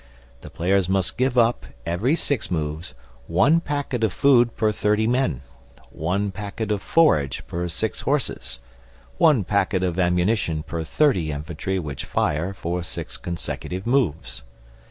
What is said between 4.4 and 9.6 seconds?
per thirty men; one packet of forage per six horses; one